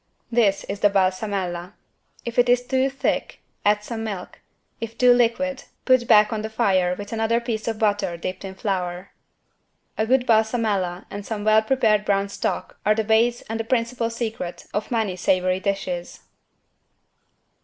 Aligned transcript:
This 0.31 0.63
is 0.63 0.79
the 0.79 0.89
=Balsamella=. 0.89 1.73
If 2.25 2.39
it 2.39 2.49
is 2.49 2.65
too 2.65 2.89
thick 2.89 3.39
add 3.63 3.83
some 3.83 4.03
milk, 4.03 4.39
if 4.79 4.97
too 4.97 5.13
liquid 5.13 5.65
put 5.85 6.07
back 6.07 6.33
on 6.33 6.41
the 6.41 6.49
fire 6.49 6.95
with 6.95 7.13
another 7.13 7.39
piece 7.39 7.67
of 7.67 7.77
butter 7.77 8.17
dipped 8.17 8.43
in 8.43 8.55
flour. 8.55 9.11
A 9.99 10.07
good 10.07 10.25
=Balsamella= 10.25 11.05
and 11.11 11.23
some 11.23 11.43
well 11.43 11.61
prepared 11.61 12.03
brown 12.03 12.29
stock 12.29 12.79
are 12.83 12.95
the 12.95 13.03
base 13.03 13.43
and 13.43 13.59
the 13.59 13.63
principal 13.63 14.09
secret 14.09 14.65
of 14.73 14.89
many 14.89 15.15
savory 15.15 15.59
dishes. 15.59 16.21